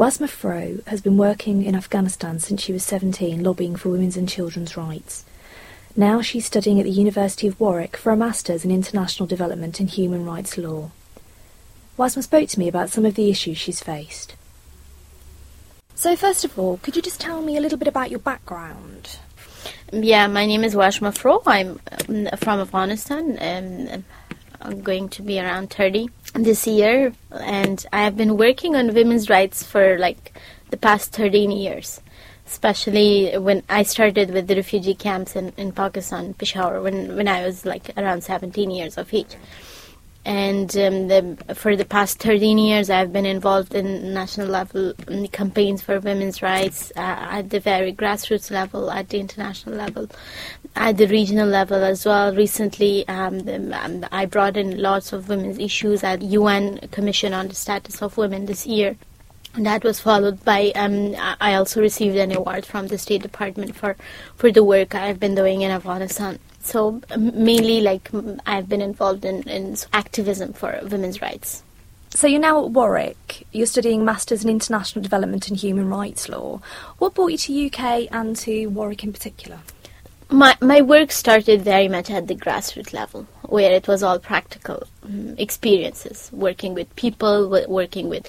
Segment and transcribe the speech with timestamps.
[0.00, 4.26] Wazhma Frogh has been working in Afghanistan since she was 17, lobbying for women's and
[4.26, 5.26] children's rights.
[5.94, 9.90] Now she's studying at the University of Warwick for a Master's in International Development and
[9.90, 10.90] Human Rights Law.
[11.98, 14.36] Wazhma spoke to me about some of the issues she's faced.
[15.94, 19.18] So, first of all, could you just tell me a little bit about your background?
[19.92, 21.42] Yeah, my name is Wazhma Frogh.
[21.44, 21.78] I'm
[22.08, 23.36] um, from Afghanistan.
[23.38, 24.04] Um,
[24.62, 29.28] I'm going to be around 30 this year, and I have been working on women's
[29.28, 30.38] rights for like
[30.70, 32.00] the past 13 years
[32.50, 37.46] especially when I started with the refugee camps in, in Pakistan, Peshawar, when, when I
[37.46, 39.36] was like around 17 years of age.
[40.24, 44.92] And um, the, for the past 13 years, I've been involved in national level
[45.30, 47.00] campaigns for women's rights uh,
[47.38, 50.08] at the very grassroots level, at the international level,
[50.76, 52.34] at the regional level as well.
[52.34, 57.48] Recently, um, the, um, I brought in lots of women's issues at UN Commission on
[57.48, 58.96] the Status of Women this year
[59.54, 63.96] that was followed by um, I also received an award from the State Department for
[64.36, 66.38] for the work I've been doing in Afghanistan.
[66.60, 68.10] So mainly, like
[68.46, 71.62] I've been involved in, in activism for women's rights.
[72.10, 73.46] So you're now at Warwick.
[73.52, 76.60] You're studying Masters in International Development and Human Rights Law.
[76.98, 79.60] What brought you to UK and to Warwick in particular?
[80.32, 84.84] My my work started very much at the grassroots level, where it was all practical
[85.02, 88.28] um, experiences, working with people, working with,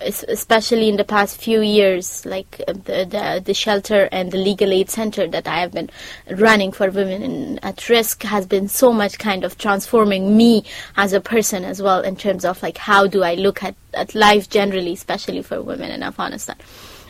[0.00, 4.72] especially in the past few years, like uh, the, the, the shelter and the legal
[4.72, 5.90] aid center that I have been
[6.30, 10.64] running for women in, at risk has been so much kind of transforming me
[10.96, 14.14] as a person as well in terms of like how do I look at, at
[14.14, 16.56] life generally, especially for women in Afghanistan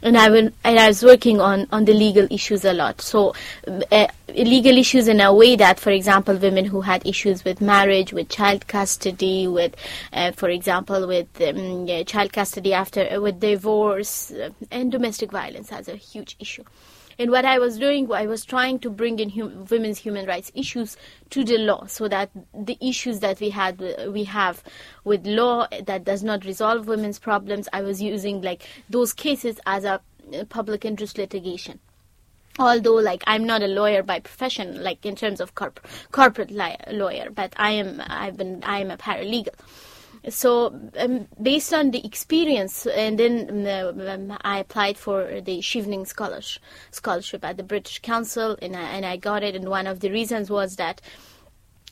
[0.02, 3.00] and I and I was working on on the legal issues a lot.
[3.00, 3.34] So
[3.90, 8.12] uh, legal issues in a way that, for example, women who had issues with marriage,
[8.12, 9.76] with child custody, with,
[10.12, 15.72] uh, for example, with um, yeah, child custody after with divorce uh, and domestic violence
[15.72, 16.64] as a huge issue.
[17.22, 20.50] And what I was doing, I was trying to bring in hum- women's human rights
[20.56, 20.96] issues
[21.30, 24.64] to the law, so that the issues that we had, uh, we have
[25.04, 29.84] with law that does not resolve women's problems, I was using like those cases as
[29.84, 30.00] a
[30.34, 31.78] uh, public interest litigation.
[32.58, 35.80] Although like i'm not a lawyer by profession like in terms of corp-
[36.10, 39.54] corporate li- lawyer but i am i've been i am a paralegal
[40.28, 43.66] so um, based on the experience and then
[44.08, 49.04] um, i applied for the Chevening scholarship, scholarship at the british council and I, and
[49.04, 51.00] I got it and one of the reasons was that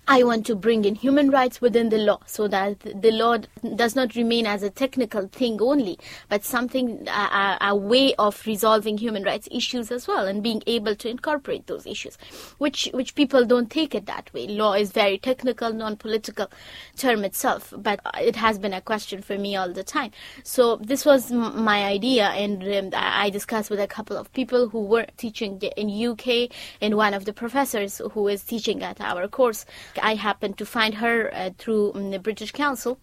[0.08, 3.38] I want to bring in human rights within the law so that the law
[3.76, 8.98] does not remain as a technical thing only, but something, a, a, way of resolving
[8.98, 12.18] human rights issues as well and being able to incorporate those issues,
[12.58, 14.48] which, which people don't take it that way.
[14.48, 16.50] Law is very technical, non-political
[16.96, 20.10] term itself, but it has been a question for me all the time.
[20.42, 22.62] So this was my idea and
[22.94, 26.50] um, I discussed with a couple of people who were teaching in UK
[26.80, 29.64] and one of the professors who is teaching at our course
[30.02, 32.98] I happened to find her uh, through um, the British Council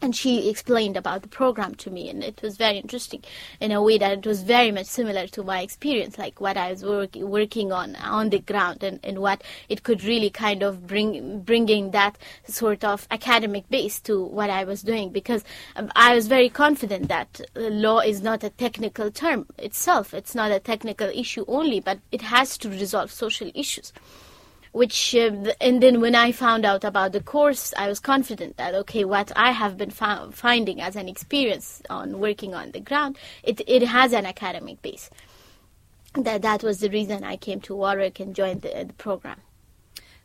[0.00, 3.22] and she explained about the program to me and it was very interesting
[3.60, 6.70] in a way that it was very much similar to my experience like what i
[6.70, 10.86] was work, working on on the ground and, and what it could really kind of
[10.86, 12.16] bring bringing that
[12.46, 15.42] sort of academic base to what i was doing because
[15.76, 20.14] um, i was very confident that law is not a technical term itself.
[20.14, 23.92] It's not a technical issue only but it has to resolve social issues
[24.72, 25.30] which uh,
[25.60, 29.32] and then when i found out about the course i was confident that okay what
[29.36, 33.82] i have been fo- finding as an experience on working on the ground it, it
[33.82, 35.10] has an academic base.
[36.14, 39.40] That that was the reason i came to warwick and joined the, the program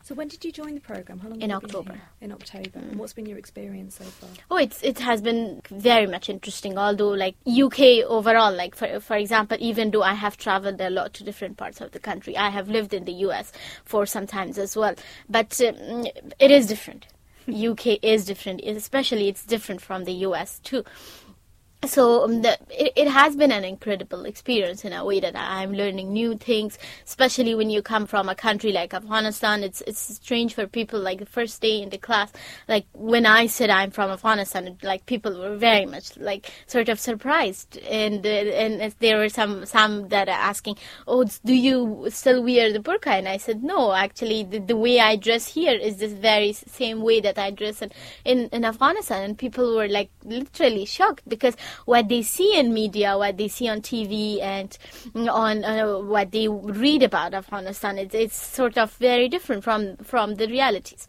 [0.04, 1.18] so when did you join the program?
[1.18, 1.40] How long?
[1.40, 1.98] In October.
[2.20, 2.78] In October.
[2.78, 2.90] Mm.
[2.90, 4.28] And what's been your experience so far?
[4.50, 6.76] Oh, it's it has been very much interesting.
[6.76, 11.14] Although like UK overall, like for for example, even though I have traveled a lot
[11.14, 13.50] to different parts of the country, I have lived in the US
[13.86, 14.94] for some times as well.
[15.30, 16.04] But um,
[16.38, 17.06] it is different.
[17.48, 20.84] UK is different, especially it's different from the US too
[21.86, 25.72] so um, the, it, it has been an incredible experience in a way that I'm
[25.72, 29.62] learning new things, especially when you come from a country like Afghanistan.
[29.62, 32.32] It's it's strange for people like the first day in the class,
[32.68, 36.98] like when I said I'm from Afghanistan, like people were very much like sort of
[37.00, 40.76] surprised, and uh, and there were some some that are asking,
[41.06, 43.18] oh, do you still wear the burqa?
[43.18, 47.02] And I said no, actually the, the way I dress here is this very same
[47.02, 47.90] way that I dress in,
[48.24, 53.16] in in Afghanistan, and people were like literally shocked because what they see in media,
[53.16, 54.76] what they see on TV, and
[55.28, 60.36] on uh, what they read about Afghanistan, it's, it's sort of very different from from
[60.36, 61.06] the realities.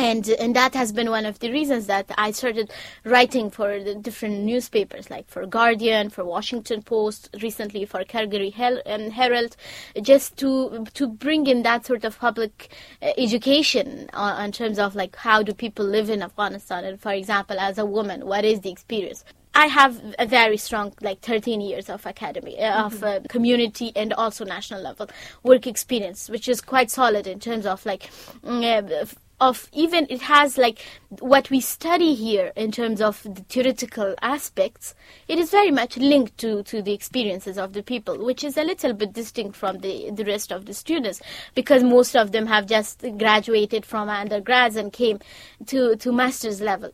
[0.00, 2.72] And and that has been one of the reasons that I started
[3.04, 8.54] writing for the different newspapers, like for Guardian, for Washington Post, recently for Calgary
[8.86, 9.56] um, Herald,
[10.00, 12.72] just to to bring in that sort of public
[13.02, 17.12] uh, education uh, in terms of like how do people live in Afghanistan, and for
[17.12, 19.22] example, as a woman, what is the experience?
[19.60, 24.14] I have a very strong, like 13 years of academy, uh, of uh, community and
[24.14, 25.10] also national level
[25.42, 28.10] work experience, which is quite solid in terms of like
[28.42, 29.04] mm, uh,
[29.38, 30.78] of even it has like
[31.18, 34.94] what we study here in terms of the theoretical aspects
[35.28, 38.62] it is very much linked to to the experiences of the people which is a
[38.62, 41.22] little bit distinct from the the rest of the students
[41.54, 45.18] because most of them have just graduated from undergrads and came
[45.66, 46.92] to to master's level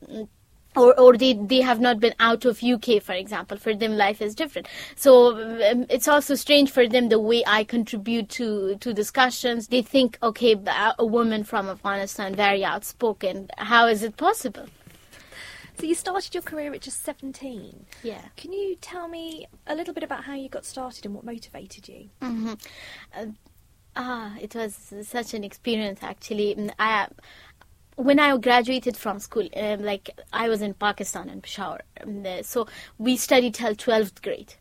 [0.76, 3.56] or, or they, they have not been out of UK, for example.
[3.56, 4.68] For them, life is different.
[4.94, 5.36] So
[5.70, 9.68] um, it's also strange for them the way I contribute to, to discussions.
[9.68, 10.56] They think, okay,
[10.98, 13.48] a woman from Afghanistan, very outspoken.
[13.58, 14.66] How is it possible?
[15.78, 17.86] So you started your career at just 17.
[18.02, 18.22] Yeah.
[18.36, 21.86] Can you tell me a little bit about how you got started and what motivated
[21.88, 22.08] you?
[22.22, 22.54] Mm-hmm.
[23.14, 23.26] Uh,
[23.94, 26.54] ah, it was such an experience actually.
[26.54, 27.08] Mm, I
[27.96, 32.66] when I graduated from school, um, like I was in Pakistan in Peshawar, um, so
[32.98, 34.54] we studied till 12th grade.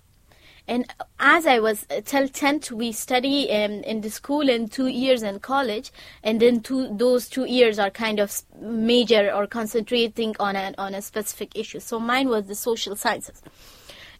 [0.67, 4.87] And as I was uh, till 10th, we study um, in the school in two
[4.87, 5.91] years in college,
[6.23, 10.95] and then two, those two years are kind of major or concentrating on a, on
[10.95, 11.79] a specific issue.
[11.79, 13.43] So mine was the social sciences.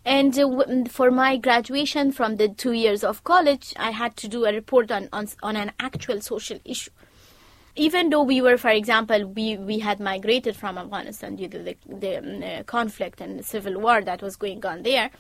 [0.04, 4.46] And uh, for my graduation from the two years of college, I had to do
[4.46, 6.92] a report on, on, on an actual social issue
[7.76, 11.78] even though we were, for example, we, we had migrated from Afghanistan due to the,
[11.88, 15.12] the uh, conflict and the civil war that was going on there,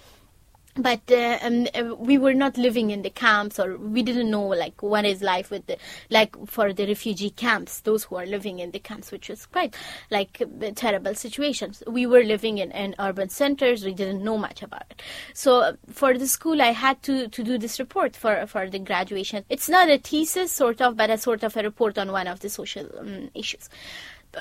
[0.77, 4.45] but uh, um, uh, we were not living in the camps or we didn't know
[4.47, 5.77] like what is life with the
[6.09, 9.73] like for the refugee camps those who are living in the camps which was quite
[10.11, 11.81] like uh, terrible situations.
[11.87, 13.85] We were living in, in urban centers.
[13.85, 15.01] We didn't know much about it.
[15.33, 18.79] So uh, for the school i had to to do this report for for the
[18.79, 19.45] graduation.
[19.49, 22.41] It's not a thesis sort of but a sort of a report on one of
[22.41, 23.69] the social um, issues.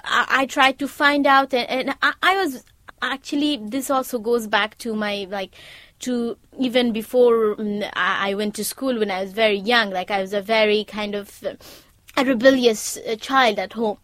[0.04, 2.64] I, I, tried to find out and, and I, I was
[3.00, 5.54] actually this also goes back to my like
[6.04, 9.90] to even before um, I went to school when I was very young.
[9.90, 11.54] Like I was a very kind of uh,
[12.16, 13.98] a rebellious uh, child at home.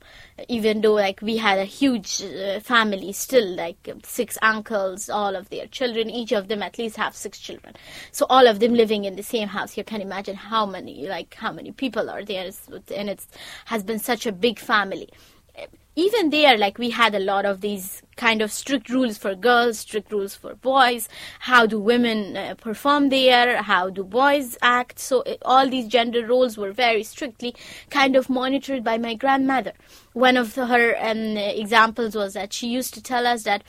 [0.48, 5.50] Even though like we had a huge uh, family still like six uncles all of
[5.50, 7.74] their children each of them at least have six children.
[8.10, 9.76] So all of them living in the same house.
[9.76, 12.50] You can imagine how many like how many people are there.
[12.96, 13.26] And it
[13.66, 15.10] has been such a big family
[16.00, 19.78] even there, like we had a lot of these kind of strict rules for girls,
[19.80, 21.08] strict rules for boys.
[21.40, 23.62] How do women uh, perform there?
[23.62, 24.98] How do boys act?
[24.98, 27.54] So it, all these gender roles were very strictly
[27.90, 29.72] kind of monitored by my grandmother.
[30.14, 33.62] One of her um, examples was that she used to tell us that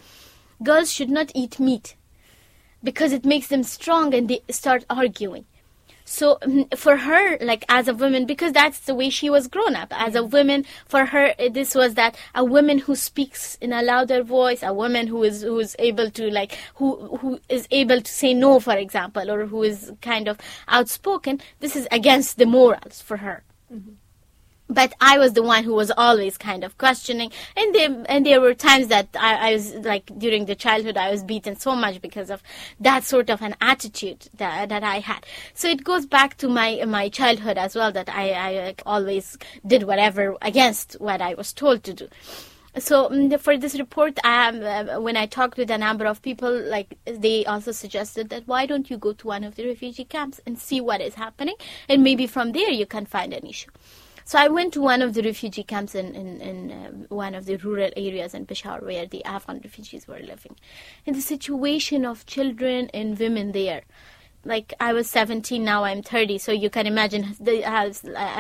[0.64, 1.96] girls should not eat meat
[2.82, 5.46] because it makes them strong and they start arguing
[6.12, 9.76] so mm, for her like as a woman because that's the way she was grown
[9.76, 9.88] up.
[9.92, 14.22] As a woman for her this was that a woman who speaks in a louder
[14.22, 18.12] voice a woman who is who is able to like who who is able to
[18.12, 20.38] say no for example or who is kind of
[20.68, 23.44] outspoken this is against the morals for her.
[23.74, 24.01] Mm-hmm
[24.74, 28.42] but I was the one who was always kind of questioning, and there and there
[28.42, 32.02] were times that I, I, was like during the childhood I was beaten so much
[32.02, 32.42] because of
[32.80, 35.26] that sort of an attitude that that I had.
[35.54, 39.84] So it goes back to my my childhood as well that I, I always did
[39.84, 42.08] whatever against what I was told to do.
[42.80, 46.52] So um, for this report, um, uh, when I talked with a number of people,
[46.52, 50.40] like they also suggested that why don't you go to one of the refugee camps
[50.46, 51.56] and see what is happening,
[51.90, 53.70] and maybe from there you can find an issue.
[54.32, 57.44] So I went to one of the refugee camps in, in, in uh, one of
[57.44, 60.56] the rural areas in Peshawar where the Afghan refugees were living.
[61.06, 63.82] And the situation of children and women there,
[64.46, 67.92] like I was 17, now I'm 30, so you can imagine the, uh,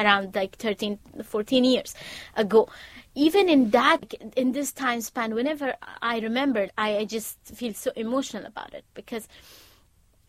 [0.01, 1.93] around like 13, 14 years
[2.37, 2.69] ago.
[3.13, 7.91] Even in that, in this time span, whenever I remembered, I, I just feel so
[7.97, 9.27] emotional about it because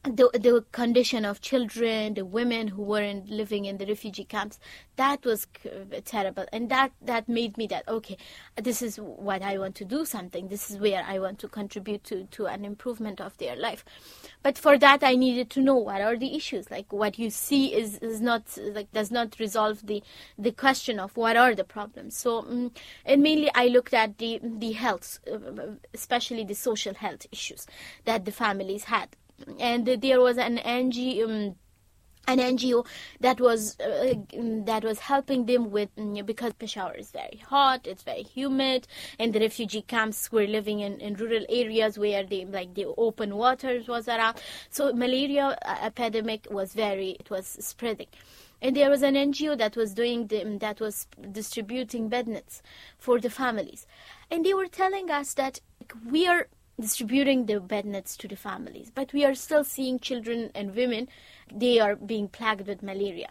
[0.04, 4.58] the the condition of children, the women who weren't living in the refugee camps,
[4.96, 5.46] that was
[6.04, 8.16] terrible, and that that made me that okay,
[8.56, 10.48] this is what I want to do something.
[10.48, 13.84] This is where I want to contribute to to an improvement of their life.
[14.42, 16.68] But for that, I needed to know what are the issues.
[16.68, 20.02] Like what you see is is not like does not resolve the
[20.36, 22.16] the question of what are the problems.
[22.16, 22.72] So um,
[23.04, 27.68] and mainly I looked at the the health, uh, especially the social health issues
[28.04, 29.16] that the families had
[29.58, 31.56] and there was an NG um,
[32.28, 32.86] an NGO
[33.20, 34.14] that was uh,
[34.64, 38.86] that was helping them with mm, because Peshawar is very hot, it's very humid,
[39.18, 43.36] and the refugee camps were living in, in rural areas where the like the open
[43.36, 44.40] waters was around.
[44.70, 48.08] So malaria uh, epidemic was very it was spreading.
[48.60, 52.62] And there was an NGO that was doing the, that was distributing bed nets
[52.96, 53.86] for the families,
[54.30, 55.60] and they were telling us that
[56.08, 56.46] we are
[56.80, 58.90] distributing the bed nets to the families.
[58.94, 61.08] But we are still seeing children and women,
[61.52, 63.28] they are being plagued with malaria.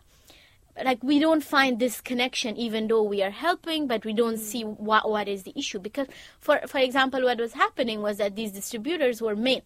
[0.84, 4.64] Like we don't find this connection, even though we are helping, but we don't see
[4.64, 5.80] what what is the issue.
[5.80, 6.08] Because,
[6.40, 9.64] for for example, what was happening was that these distributors were men.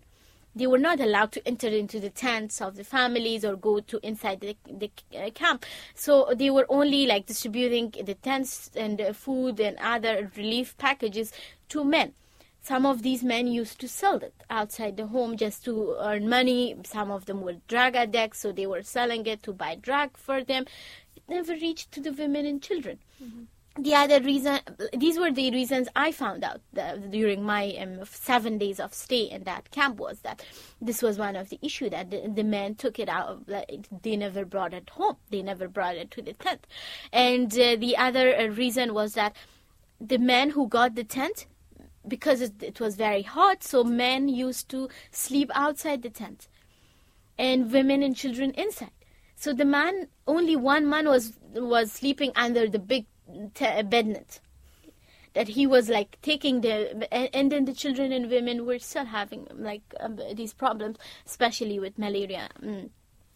[0.56, 4.00] They were not allowed to enter into the tents of the families or go to
[4.02, 5.66] inside the, the uh, camp.
[5.94, 11.34] So they were only like distributing the tents and uh, food and other relief packages
[11.70, 12.14] to men
[12.66, 16.76] some of these men used to sell it outside the home just to earn money.
[16.84, 20.44] Some of them were drug addicts, so they were selling it to buy drug for
[20.44, 20.66] them.
[21.16, 22.98] It never reached to the women and children.
[23.24, 23.44] Mm-hmm
[23.78, 24.60] the other reason
[24.94, 26.62] these were the reasons i found out
[27.10, 30.46] during my um, seven days of stay in that camp was that
[30.82, 34.16] this was one of the issue that the, the men took it out like, they
[34.16, 36.66] never brought it home they never brought it to the tent
[37.12, 39.36] and uh, the other uh, reason was that
[40.00, 41.46] the men who got the tent
[42.08, 46.48] because it, it was very hot, so men used to sleep outside the tent,
[47.38, 48.92] and women and children inside.
[49.36, 53.06] So the man, only one man was was sleeping under the big
[53.54, 54.40] t- bed net.
[55.34, 59.04] That he was like taking the, and, and, then the children and women were still
[59.04, 62.48] having like um, these problems, especially with malaria.
[62.64, 62.90] Mm.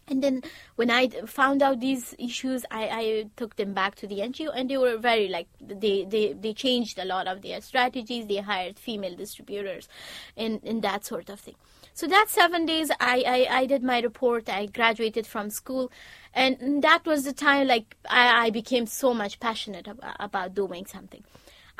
[0.09, 0.43] And then
[0.75, 4.69] when I found out these issues, I, I, took them back to the NGO, and
[4.69, 8.27] they were very like they, they, they changed a lot of their strategies.
[8.27, 9.87] They hired female distributors,
[10.35, 11.55] and, and that sort of thing.
[11.93, 14.49] So that seven days, I, I, I did my report.
[14.49, 15.91] I graduated from school,
[16.33, 20.85] and that was the time like I, I became so much passionate about, about doing
[20.85, 21.23] something.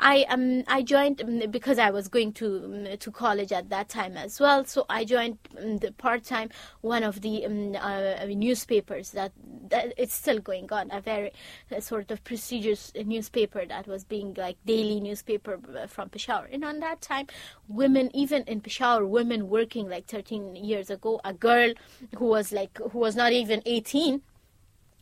[0.00, 3.88] I um I joined um, because I was going to um, to college at that
[3.90, 4.64] time as well.
[4.64, 6.48] So I joined um, the part time
[6.80, 9.32] one of the um, uh, newspapers that,
[9.68, 10.90] that it's still going on.
[10.90, 11.32] A very
[11.70, 16.48] uh, sort of prestigious newspaper that was being like daily newspaper uh, from Peshawar.
[16.50, 17.26] And on that time,
[17.68, 21.74] women even in Peshawar, women working like 13 years ago, a girl
[22.16, 24.22] who was like who was not even 18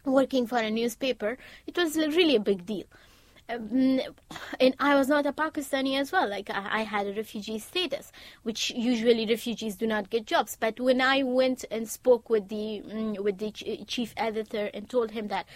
[0.05, 2.85] working for a newspaper, it was really a big deal.
[3.49, 4.01] Um,
[4.61, 6.29] and I was not a Pakistani as well.
[6.29, 8.13] Like I, I, had a refugee status,
[8.43, 10.57] which usually refugees do not get jobs.
[10.61, 15.13] But when I went and spoke with the mm, with the chief editor and told
[15.13, 15.47] him that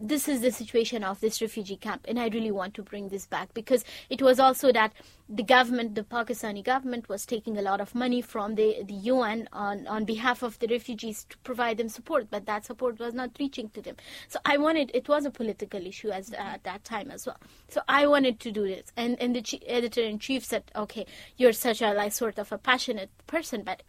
[0.00, 3.26] this is the situation of this refugee camp, and I really want to bring this
[3.26, 4.92] back because it was also that
[5.32, 9.48] the government, the Pakistani government, was taking a lot of money from the, the UN
[9.52, 13.30] on, on behalf of the refugees to provide them support, but that support was not
[13.38, 13.94] reaching to them.
[14.26, 17.36] So I wanted, it was a political issue as, uh, at that time as well.
[17.68, 18.90] So I wanted to do this.
[18.96, 21.06] And, and the editor in chief said, okay,
[21.36, 23.84] you're such a like sort of a passionate person, but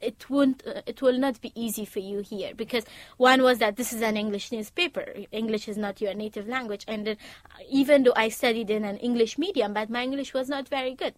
[0.00, 2.84] it won't, uh, it will not be easy for you here because
[3.16, 5.04] one was that this is an English newspaper.
[5.32, 6.84] English is not your native language.
[6.86, 7.16] And then,
[7.46, 10.75] uh, even though I studied in an English medium, but my English was not very
[10.94, 11.14] good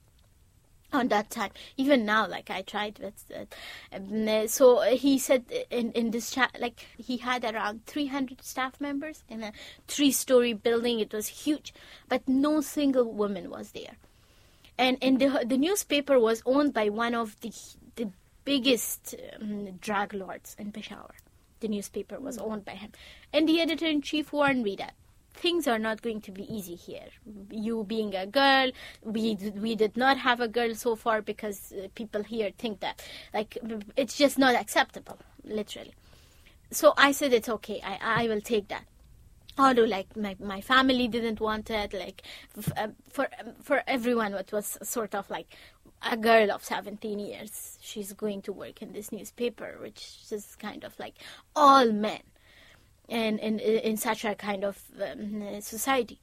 [0.92, 1.50] on that time.
[1.76, 3.30] Even now like i tried with
[3.92, 9.22] um, so he said in in this chat like he had around 300 staff members
[9.28, 9.52] in a
[9.86, 11.00] three story building.
[11.00, 11.74] It was huge
[12.08, 13.96] but no single woman was there.
[14.78, 17.52] And and the the newspaper was owned by one of the
[17.96, 18.10] the
[18.44, 21.14] biggest um, drug lords in peshawar.
[21.60, 22.92] The newspaper was owned by him.
[23.32, 24.94] And the editor in chief warned me that
[25.38, 27.08] things are not going to be easy here.
[27.50, 28.70] You being a girl,
[29.02, 33.02] we we did not have a girl so far because uh, people here think that
[33.32, 33.56] like
[33.96, 35.94] it's just not acceptable, literally.
[36.70, 37.80] So I said it's okay.
[37.84, 38.84] I I will take that.
[39.58, 42.22] Although like my my family didn't want it, like
[42.76, 43.28] uh, for
[43.62, 45.56] for everyone it was sort of like
[46.02, 50.84] a girl of 17 years she's going to work in this newspaper which is kind
[50.84, 51.14] of like
[51.56, 52.20] all men
[53.08, 56.20] and in, in such a kind of um, society.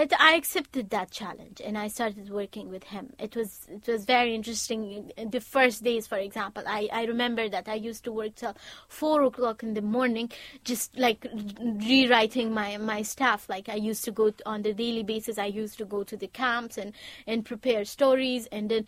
[0.00, 3.12] But I accepted that challenge and I started working with him.
[3.18, 5.12] It was it was very interesting.
[5.30, 8.56] The first days, for example, I, I remember that I used to work till
[8.88, 10.32] four o'clock in the morning,
[10.64, 11.26] just like
[11.86, 13.46] rewriting my, my staff.
[13.50, 15.36] Like I used to go on the daily basis.
[15.36, 16.94] I used to go to the camps and,
[17.26, 18.86] and prepare stories and then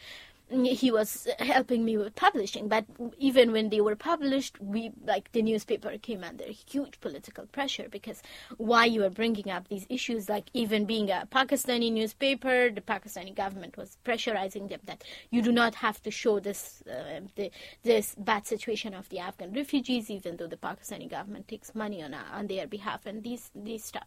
[0.52, 2.84] he was helping me with publishing but
[3.18, 8.22] even when they were published we like the newspaper came under huge political pressure because
[8.58, 13.34] why you are bringing up these issues like even being a pakistani newspaper the pakistani
[13.34, 17.50] government was pressurizing them that you do not have to show this uh, the,
[17.82, 22.12] this bad situation of the afghan refugees even though the pakistani government takes money on
[22.14, 24.06] uh, on their behalf and these these stuff.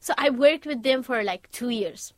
[0.00, 2.12] So i worked with them for like 2 years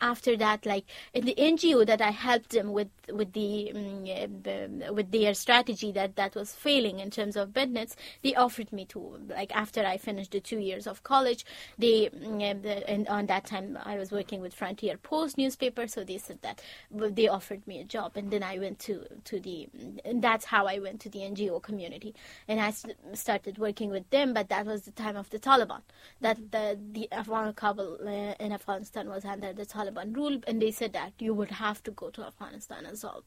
[0.00, 5.10] after that like in the ngo that i helped them with with the um, with
[5.10, 9.18] their strategy that that was failing in terms of bed nets they offered me to
[9.28, 11.44] like after i finished the two years of college
[11.78, 16.18] they the, and on that time i was working with frontier post newspaper so they
[16.18, 19.68] said that they offered me a job and then i went to to the
[20.04, 22.14] and that's how i went to the ngo community
[22.46, 22.72] and i
[23.14, 25.80] started working with them but that was the time of the taliban
[26.20, 30.60] that the the afghan kabul uh, in afghanistan was under the taliban Taliban rule, and
[30.60, 33.24] they said that you would have to go to Afghanistan as well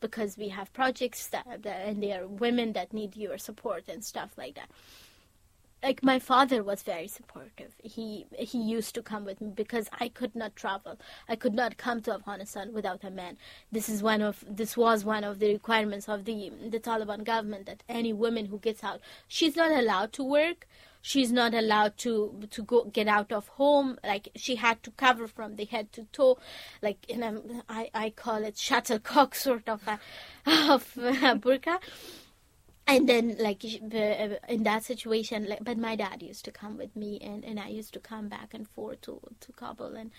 [0.00, 4.04] because we have projects that, that and there are women that need your support and
[4.04, 4.70] stuff like that.
[5.82, 7.72] Like my father was very supportive.
[7.82, 10.98] He he used to come with me because i could not travel.
[11.28, 13.36] I could not come to afghanistan without a man.
[13.70, 17.66] This is one of this was one of the requirements of the the taliban government
[17.66, 20.66] that any woman who gets out she's not allowed to work
[21.04, 22.12] she's not allowed to
[22.50, 23.98] to go get out of home.
[24.02, 26.38] Like she had to cover from the head to toe.
[26.80, 27.32] Like in a
[27.68, 29.98] i i call it shuttlecock sort of a,
[30.72, 31.78] of a burqa.
[32.86, 37.18] And then like in that situation like but my dad used to come with me
[37.22, 40.10] and and i used to come back and forth to to kabul and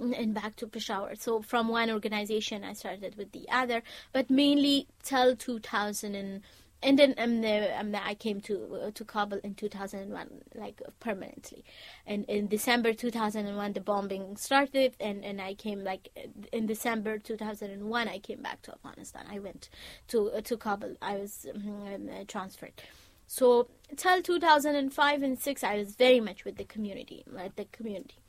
[0.00, 1.14] and back to peshawar.
[1.14, 3.82] So from one organization i started with the other.
[4.12, 6.42] But mainly till 2000 and
[6.82, 11.64] and then um, the, um, I came to to Kabul in 2001, like permanently.
[12.06, 16.08] And in December 2001, the bombing started, and, and I came like
[16.52, 19.26] in December 2001, I came back to Afghanistan.
[19.30, 19.68] I went
[20.08, 20.96] to uh, to Kabul.
[21.00, 22.82] I was um, transferred.
[23.26, 28.21] So till 2005 and six, I was very much with the community, like the community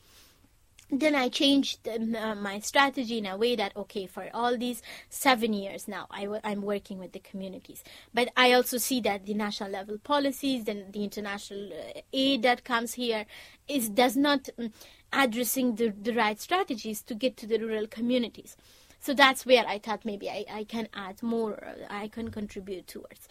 [0.99, 5.53] then I changed uh, my strategy in a way that okay for all these seven
[5.53, 7.83] years now i w- I'm working with the communities.
[8.13, 12.63] But I also see that the national level policies and the international uh, aid that
[12.63, 13.25] comes here
[13.67, 14.71] is does not um,
[15.11, 18.57] addressing the, the right strategies to get to the rural communities.
[18.99, 22.87] So that's where I thought maybe I, I can add more, uh, I can contribute
[22.87, 23.27] towards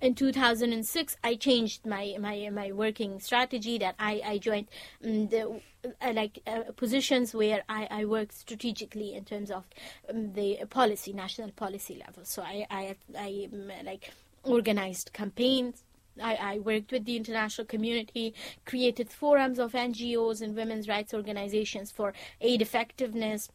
[0.00, 4.66] in 2006 i changed my my my working strategy that i i joined
[5.04, 5.60] um, the
[6.02, 9.64] uh, like uh, positions where I, I work strategically in terms of
[10.10, 12.24] um, the policy national policy level.
[12.24, 14.12] So i i, I um, like
[14.44, 15.82] organized campaigns.
[16.20, 18.34] I, I, worked with the international community,
[18.66, 23.48] created forums of NGOs and women's rights organizations for aid effectiveness,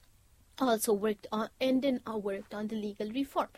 [0.58, 3.50] also worked on and then I worked on the legal reform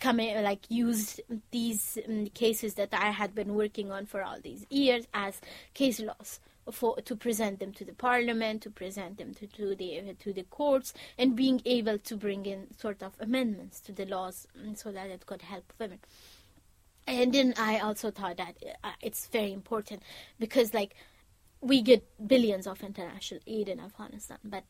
[0.00, 4.66] coming like used these um, cases that I had been working on for all these
[4.70, 5.40] years as
[5.74, 6.40] case laws
[6.72, 10.42] for to present them to the parliament to present them to, to the to the
[10.44, 14.90] courts and being able to bring in sort of amendments to the laws um, so
[14.90, 15.98] that it could help women.
[17.06, 20.02] And then I also thought that uh, it's very important
[20.40, 20.96] because like
[21.60, 24.64] we get billions of international aid in Afghanistan but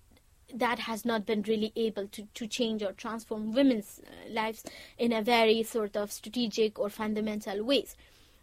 [0.54, 4.62] that has not been really able to, to change or transform women's uh, lives
[4.98, 7.96] in a very sort of strategic or fundamental ways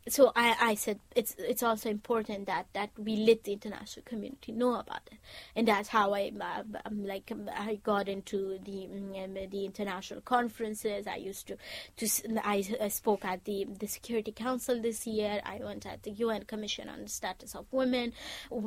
[0.07, 4.51] so I, I said it's it's also important that, that we let the international community
[4.51, 5.17] know about it,
[5.55, 10.21] and that's how I uh, um, like um, I got into the um, the international
[10.21, 11.07] conferences.
[11.07, 11.57] I used to
[11.97, 12.07] to
[12.43, 15.41] I, I spoke at the the Security Council this year.
[15.45, 18.11] I went at the UN Commission on the Status of Women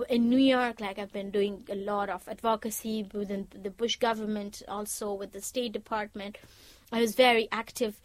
[0.09, 0.81] in New York.
[0.81, 5.43] Like I've been doing a lot of advocacy within the Bush government, also with the
[5.43, 6.39] State Department.
[6.93, 7.97] I was very active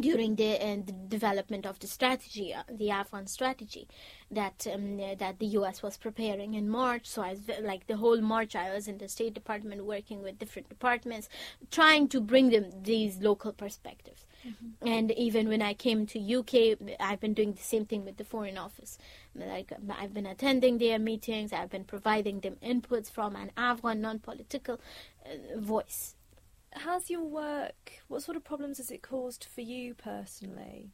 [0.00, 3.88] during the, uh, the, development of the strategy, uh, the Afghan strategy
[4.30, 5.82] that um, that the U.S.
[5.82, 7.06] was preparing in March.
[7.06, 10.38] So I was like the whole March, I was in the State Department working with
[10.38, 11.28] different departments,
[11.70, 14.26] trying to bring them these local perspectives.
[14.46, 14.86] Mm-hmm.
[14.86, 18.24] And even when I came to UK, I've been doing the same thing with the
[18.24, 18.98] Foreign Office.
[19.34, 24.80] Like I've been attending their meetings, I've been providing them inputs from an Afghan non-political
[25.24, 26.14] uh, voice
[26.78, 27.92] How's your work?
[28.06, 30.90] What sort of problems has it caused for you personally?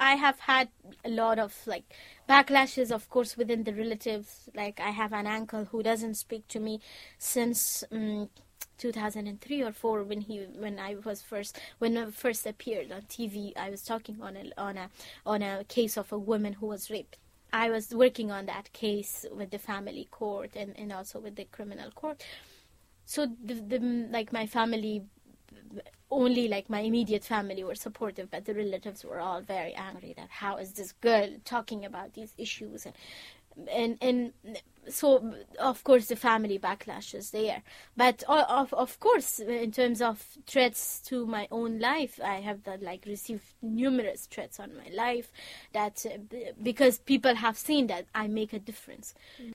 [0.00, 0.68] I have had
[1.04, 1.84] a lot of like
[2.28, 4.50] backlashes, of course, within the relatives.
[4.54, 6.80] Like I have an uncle who doesn't speak to me
[7.18, 8.30] since um,
[8.78, 13.56] 2003 or four when he when I was first when I first appeared on TV.
[13.56, 14.90] I was talking on a on a
[15.24, 17.16] on a case of a woman who was raped.
[17.52, 21.44] I was working on that case with the family court and, and also with the
[21.44, 22.22] criminal court
[23.08, 23.78] so the, the
[24.10, 25.02] like my family
[26.10, 30.28] only like my immediate family were supportive, but the relatives were all very angry that
[30.28, 32.84] how is this girl talking about these issues?
[32.84, 32.94] And
[33.72, 34.32] and and
[34.90, 37.62] so of course the family backlash is there.
[37.96, 42.82] But of of course in terms of threats to my own life i have that
[42.82, 45.32] like received numerous threats on my life
[45.72, 46.18] that uh,
[46.62, 49.14] because people have seen that i make a difference.
[49.40, 49.54] Mm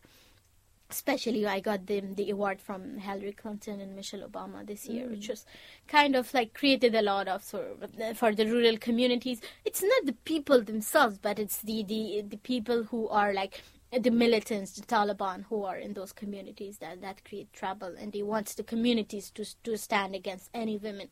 [0.94, 5.12] especially I got the the award from Hillary Clinton and Michelle Obama this year, mm.
[5.12, 5.46] which was
[5.88, 9.42] kind of like created a lot of sort of for the rural communities.
[9.66, 12.02] It's not the people themselves, but it's the the
[12.36, 17.02] the people who are like the militants, the Taliban, who are in those communities that
[17.02, 21.10] that create trouble, and they want the communities to to stand against any women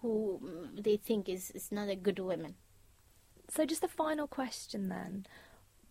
[0.00, 0.40] who
[0.86, 2.54] they think is is not a good woman.
[3.48, 5.26] So, just a final question then: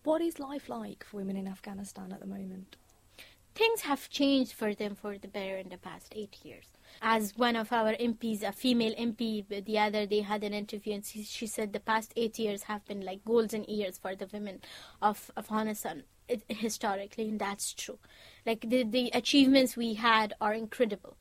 [0.02, 2.76] What is life like for women in Afghanistan at the moment?
[3.54, 6.66] Things have changed for them for the better in the past eight years.
[7.02, 11.04] As one of our MPs, a female MP, the other day had an interview and
[11.04, 14.60] she said the past eight years have been like golden years for the women
[15.02, 16.04] of Afghanistan
[16.48, 17.98] historically, and that's true.
[18.46, 21.16] Like the, the achievements we had are incredible.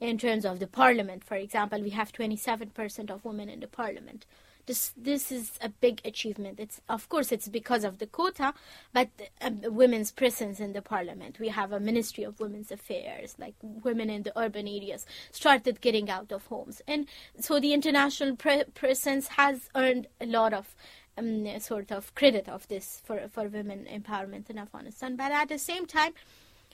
[0.00, 4.26] In terms of the parliament, for example, we have 27% of women in the parliament
[4.68, 6.60] this this is a big achievement.
[6.60, 8.54] It's of course it's because of the quota,
[8.92, 9.08] but
[9.40, 11.40] um, women's presence in the parliament.
[11.40, 16.08] We have a Ministry of Women's Affairs, like women in the urban areas started getting
[16.10, 17.06] out of homes, and
[17.40, 20.76] so the international pre- presence has earned a lot of
[21.16, 25.16] um, sort of credit of this for for women empowerment in Afghanistan.
[25.16, 26.12] But at the same time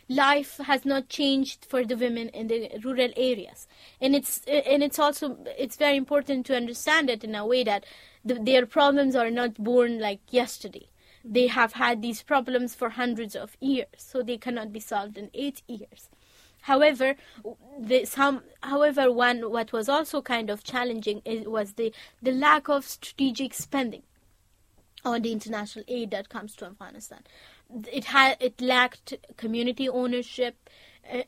[0.09, 3.67] life has not changed for the women in the rural areas.
[4.01, 7.85] And it's and it's also it's very important to understand it in a way that
[8.25, 10.89] the, their problems are not born like yesterday.
[11.25, 15.31] They have had these problems for hundreds of years so they cannot be solved in
[15.33, 16.11] 8 years.
[16.63, 17.17] However
[17.79, 22.69] the, some however one what was also kind of challenging is, was the the lack
[22.69, 24.03] of strategic spending
[25.05, 27.23] on the international aid that comes to Afghanistan
[27.93, 30.71] it had it lacked community ownership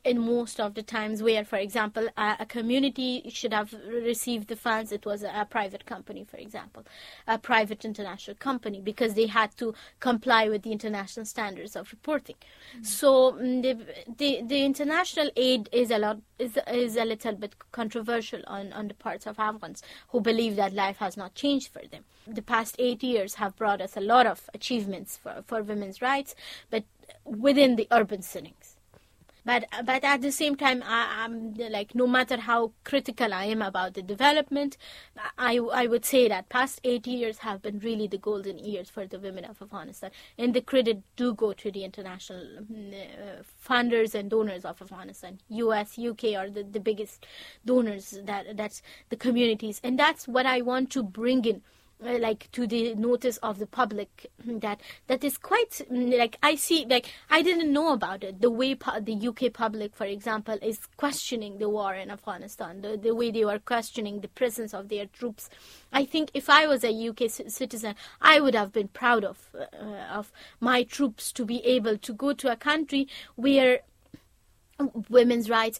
[0.04, 4.56] in most of the times where for example a, a, community should have received the
[4.56, 6.82] funds it was a, a, private company for example
[7.26, 12.36] a private international company because they had to comply with the international standards of reporting.
[12.72, 12.84] Mm-hmm.
[12.84, 13.74] so mm, the,
[14.18, 18.88] the the international aid is a lot is is a little bit controversial on on
[18.88, 22.04] the parts of Afghans who believe that life has not changed for them.
[22.26, 26.34] The past 8 years have brought us a lot of achievements for for women's rights
[26.70, 26.84] but
[27.24, 28.65] within the urban settings
[29.46, 33.62] but but at the same time I, am like no matter how critical I am
[33.62, 34.76] about the development
[35.38, 39.06] I, I would say that past eight years have been really the golden years for
[39.06, 40.10] the women of Afghanistan.
[40.36, 45.38] And the credit do go to the international uh, funders and donors of Afghanistan.
[45.48, 47.26] US UK are the, the biggest
[47.64, 49.80] donors that that's the communities.
[49.82, 51.62] And that's what I want to bring in
[52.04, 56.86] uh, like to the notice of the public that that is quite like I see
[56.88, 58.40] like I didn't know about it.
[58.40, 62.96] The way pu- the UK public for example is questioning the war in Afghanistan the,
[62.96, 65.48] the way they were questioning the presence of their troops.
[65.92, 69.38] I think if I was a UK c- citizen I would have been proud of
[69.54, 69.64] uh,
[70.12, 73.80] of my troops to be able to go to a country where
[75.08, 75.78] women's rights.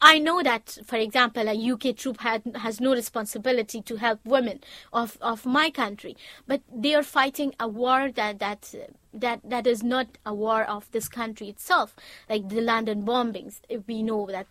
[0.00, 4.60] I know that, for example, a UK troop had, has no responsibility to help women
[4.92, 8.74] of, of my country, but they are fighting a war that that
[9.12, 11.94] that that is not a war of this country itself,
[12.28, 13.60] like the London bombings.
[13.86, 14.46] We know that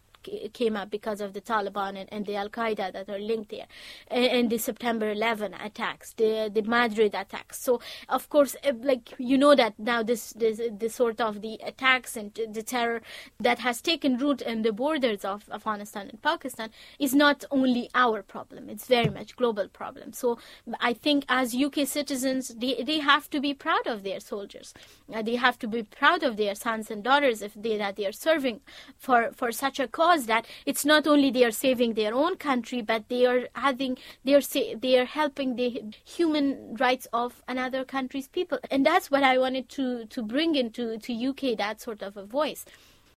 [0.53, 3.67] came up because of the Taliban and, and the Al Qaeda that are linked there,
[4.07, 7.59] and, and, the September 11 attacks, the the Madrid attacks.
[7.59, 11.59] So of course, eh, like you know that now this this, this sort of the
[11.63, 13.01] attacks and the terror
[13.39, 18.21] that has taken root in the borders of Afghanistan and Pakistan is not only our
[18.21, 20.13] problem; it's very much global problem.
[20.13, 20.37] So
[20.79, 24.73] I think as UK citizens, they they have to be proud of their soldiers.
[25.13, 28.05] Uh, they have to be proud of their sons and daughters if they that they
[28.05, 28.61] are serving
[28.97, 32.81] for for such a cause that it's not only they are saving their own country,
[32.81, 37.83] but they are having they are sa- they are helping the human rights of another
[37.85, 42.01] country's people, and that's what I wanted to to bring into to UK that sort
[42.01, 42.65] of a voice